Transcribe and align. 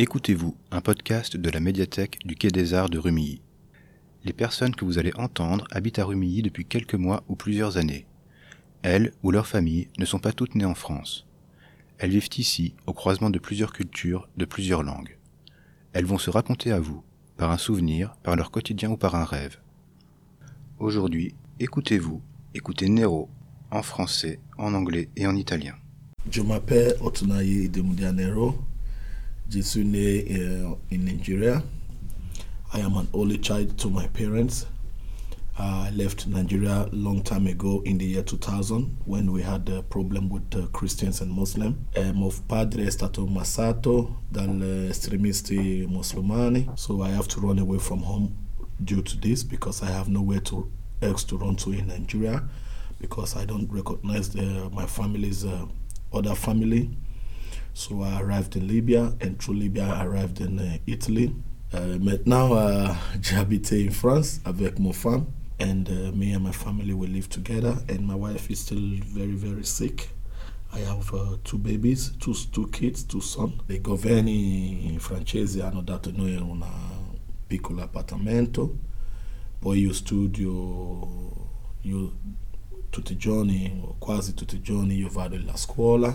Écoutez-vous, 0.00 0.54
un 0.70 0.80
podcast 0.80 1.36
de 1.36 1.50
la 1.50 1.58
médiathèque 1.58 2.20
du 2.24 2.36
Quai 2.36 2.52
des 2.52 2.72
Arts 2.72 2.88
de 2.88 2.98
Rumilly. 2.98 3.42
Les 4.22 4.32
personnes 4.32 4.76
que 4.76 4.84
vous 4.84 5.00
allez 5.00 5.10
entendre 5.16 5.66
habitent 5.72 5.98
à 5.98 6.04
Rumilly 6.04 6.40
depuis 6.42 6.64
quelques 6.64 6.94
mois 6.94 7.24
ou 7.26 7.34
plusieurs 7.34 7.78
années. 7.78 8.06
Elles 8.82 9.12
ou 9.24 9.32
leurs 9.32 9.48
familles 9.48 9.88
ne 9.98 10.04
sont 10.04 10.20
pas 10.20 10.30
toutes 10.30 10.54
nées 10.54 10.64
en 10.64 10.76
France. 10.76 11.26
Elles 11.98 12.12
vivent 12.12 12.28
ici, 12.38 12.76
au 12.86 12.92
croisement 12.92 13.28
de 13.28 13.40
plusieurs 13.40 13.72
cultures, 13.72 14.28
de 14.36 14.44
plusieurs 14.44 14.84
langues. 14.84 15.18
Elles 15.92 16.06
vont 16.06 16.16
se 16.16 16.30
raconter 16.30 16.70
à 16.70 16.78
vous, 16.78 17.02
par 17.36 17.50
un 17.50 17.58
souvenir, 17.58 18.14
par 18.22 18.36
leur 18.36 18.52
quotidien 18.52 18.90
ou 18.90 18.96
par 18.96 19.16
un 19.16 19.24
rêve. 19.24 19.58
Aujourd'hui, 20.78 21.34
écoutez-vous, 21.58 22.22
écoutez 22.54 22.88
Nero, 22.88 23.28
en 23.72 23.82
français, 23.82 24.38
en 24.58 24.74
anglais 24.74 25.08
et 25.16 25.26
en 25.26 25.34
italien. 25.34 25.74
Je 26.30 26.40
m'appelle 26.40 26.94
Otunayi 27.00 27.68
Demudianero. 27.68 28.54
Je 28.54 28.77
né 29.48 30.24
uh, 30.30 30.78
in 30.90 31.04
Nigeria. 31.04 31.62
I 32.72 32.80
am 32.80 32.96
an 32.96 33.08
only 33.12 33.38
child 33.38 33.76
to 33.78 33.88
my 33.88 34.06
parents. 34.08 34.66
I 35.58 35.90
left 35.90 36.26
Nigeria 36.28 36.86
long 36.92 37.22
time 37.22 37.46
ago 37.48 37.82
in 37.84 37.98
the 37.98 38.04
year 38.04 38.22
2000 38.22 38.98
when 39.06 39.32
we 39.32 39.42
had 39.42 39.68
a 39.68 39.82
problem 39.82 40.28
with 40.28 40.54
uh, 40.54 40.66
Christians 40.72 41.20
and 41.20 41.32
Muslims. 41.32 41.76
Um, 41.96 42.30
padre 42.46 42.84
è 42.86 42.90
stato 42.90 43.26
massato 43.26 44.22
dalle 44.30 44.88
estremisti 44.90 45.84
musulmani, 45.88 46.70
so 46.76 47.02
I 47.02 47.10
have 47.10 47.26
to 47.28 47.40
run 47.40 47.58
away 47.58 47.78
from 47.78 48.02
home 48.02 48.30
due 48.84 49.02
to 49.02 49.16
this 49.16 49.42
because 49.42 49.82
I 49.82 49.90
have 49.90 50.08
nowhere 50.08 50.40
to 50.42 50.70
else 51.02 51.24
to 51.24 51.36
run 51.38 51.56
to 51.56 51.72
in 51.72 51.88
Nigeria 51.88 52.42
because 53.00 53.34
I 53.36 53.44
don't 53.44 53.68
recognize 53.72 54.28
the, 54.30 54.68
my 54.72 54.86
family's 54.86 55.44
uh, 55.44 55.66
other 56.12 56.34
family. 56.34 56.90
So 57.74 58.02
I 58.02 58.20
arrived 58.20 58.56
in 58.56 58.66
Libya, 58.66 59.14
and 59.20 59.40
through 59.40 59.56
Libya, 59.56 59.84
I 59.84 60.04
arrived 60.04 60.40
in 60.40 60.58
uh, 60.58 60.78
Italy. 60.86 61.34
Uh, 61.72 61.98
maintenant, 62.00 62.52
uh, 62.52 62.94
j'habite 63.20 63.72
in 63.72 63.90
France 63.90 64.40
avec 64.44 64.78
mon 64.78 64.92
femme, 64.92 65.26
and 65.60 65.88
uh, 65.88 66.12
me 66.12 66.32
and 66.32 66.42
my 66.42 66.52
family 66.52 66.92
we 66.94 67.06
live 67.06 67.28
together. 67.28 67.76
And 67.88 68.06
my 68.06 68.14
wife 68.14 68.50
is 68.50 68.60
still 68.60 69.00
very, 69.06 69.34
very 69.34 69.64
sick. 69.64 70.10
I 70.72 70.80
have 70.80 71.12
uh, 71.14 71.36
two 71.44 71.58
babies, 71.58 72.10
two, 72.20 72.34
two 72.52 72.68
kids, 72.68 73.02
two 73.04 73.20
sons. 73.20 73.54
I 73.68 73.80
governi 73.80 74.96
francesi 74.98 75.60
hanno 75.60 75.80
dato 75.80 76.10
noi 76.10 76.36
un 76.36 76.62
piccolo 77.46 77.82
appartamento, 77.82 78.76
poi 79.58 79.80
io 79.80 79.92
studio 79.92 81.46
io 81.82 82.12
tutti 82.90 83.12
i 83.12 83.16
giorni, 83.16 83.82
quasi 83.98 84.34
tutti 84.34 84.56
i 84.56 84.60
giorni, 84.60 84.96
io 84.96 85.08
vado 85.08 85.36
alla 85.36 85.56
scuola 85.56 86.14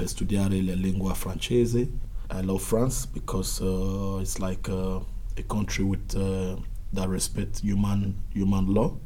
per 0.00 0.08
studiare 0.08 0.62
la 0.62 0.74
lingua 0.74 1.14
francese. 1.14 1.86
I 2.30 2.40
love 2.40 2.62
France 2.62 3.04
because 3.04 3.60
uh, 3.60 4.18
it's 4.22 4.38
like 4.38 4.66
uh, 4.70 5.00
a 5.36 5.42
country 5.42 5.84
with 5.84 6.16
uh, 6.16 6.56
that 6.94 7.08
respect 7.08 7.60
human 7.60 8.14
human 8.32 8.72
law 8.72 8.96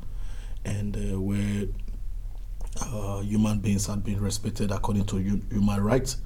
and 0.64 0.96
uh, 0.96 1.20
where 1.20 1.66
uh, 2.80 3.20
human 3.22 3.58
beings 3.58 3.86
have 3.86 4.04
been 4.04 4.20
respected 4.20 4.70
according 4.70 5.04
to 5.06 5.16
human 5.16 5.82
rights. 5.82 6.18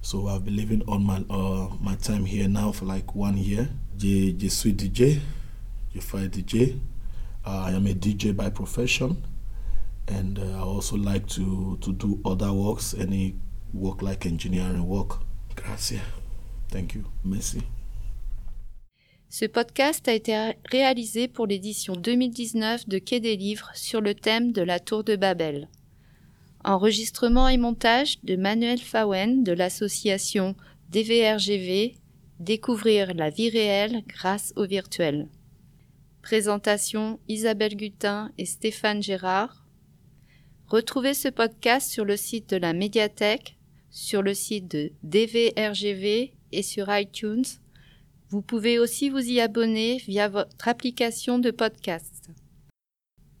So 0.00 0.26
I've 0.26 0.44
been 0.44 0.56
living 0.56 0.82
on 0.88 1.04
my 1.04 1.24
uh, 1.30 1.68
my 1.80 1.94
time 1.94 2.24
here 2.24 2.48
now 2.48 2.72
for 2.72 2.86
like 2.86 3.14
one 3.14 3.36
year. 3.36 3.68
Je, 3.96 4.32
je 4.36 4.48
suis 4.48 4.72
DJ, 4.72 5.20
je 5.94 6.00
fais 6.00 6.28
DJ. 6.28 6.80
I 7.44 7.70
am 7.70 7.86
a 7.86 7.94
DJ 7.94 8.34
by 8.34 8.50
profession, 8.50 9.22
and 10.08 10.40
I 10.40 10.58
also 10.58 10.96
like 10.96 11.28
to 11.36 11.78
to 11.82 11.92
do 11.92 12.20
other 12.24 12.52
works, 12.52 12.94
any 12.94 13.36
work 13.74 14.02
like 14.02 14.26
engineering 14.26 14.86
work. 14.86 15.20
Grazie. 15.56 16.00
Thank 16.70 16.94
you. 16.94 17.02
Merci. 17.24 17.58
Ce 19.28 19.46
podcast 19.46 20.06
a 20.08 20.12
été 20.12 20.52
réalisé 20.70 21.26
pour 21.26 21.46
l'édition 21.46 21.94
2019 21.94 22.86
de 22.88 22.98
Quai 22.98 23.20
des 23.20 23.36
Livres 23.36 23.70
sur 23.74 24.00
le 24.00 24.14
thème 24.14 24.52
de 24.52 24.62
la 24.62 24.78
Tour 24.78 25.04
de 25.04 25.16
Babel. 25.16 25.68
Enregistrement 26.64 27.48
et 27.48 27.56
montage 27.56 28.22
de 28.24 28.36
Manuel 28.36 28.78
Fawen 28.78 29.42
de 29.42 29.52
l'association 29.52 30.54
DVRGV 30.90 31.96
Découvrir 32.42 33.14
la 33.14 33.30
vie 33.30 33.50
réelle 33.50 34.02
grâce 34.08 34.52
au 34.56 34.66
virtuel. 34.66 35.28
Présentation 36.22 37.20
Isabelle 37.28 37.76
Gutin 37.76 38.32
et 38.36 38.46
Stéphane 38.46 39.00
Gérard. 39.00 39.64
Retrouvez 40.66 41.14
ce 41.14 41.28
podcast 41.28 41.88
sur 41.88 42.04
le 42.04 42.16
site 42.16 42.50
de 42.50 42.56
la 42.56 42.72
médiathèque, 42.72 43.56
sur 43.92 44.22
le 44.22 44.34
site 44.34 44.68
de 44.68 44.90
DVRGV 45.04 46.32
et 46.50 46.62
sur 46.62 46.86
iTunes. 46.88 47.44
Vous 48.30 48.42
pouvez 48.42 48.78
aussi 48.78 49.10
vous 49.10 49.18
y 49.18 49.40
abonner 49.40 49.98
via 49.98 50.28
votre 50.28 50.66
application 50.66 51.38
de 51.38 51.50
podcast. 51.50 52.30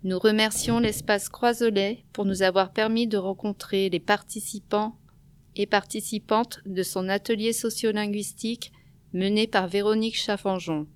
Nous 0.04 0.18
remercions 0.18 0.78
l'espace 0.78 1.28
Croisolet 1.28 2.04
pour 2.12 2.26
nous 2.26 2.42
avoir 2.42 2.72
permis 2.72 3.06
de 3.06 3.16
rencontrer 3.16 3.88
les 3.88 4.00
participants 4.00 4.98
et 5.56 5.66
participantes 5.66 6.60
de 6.66 6.82
son 6.82 7.08
atelier 7.08 7.52
sociolinguistique 7.52 8.72
mené 9.14 9.46
par 9.46 9.68
Véronique 9.68 10.18
Chaffanjon. 10.18 10.86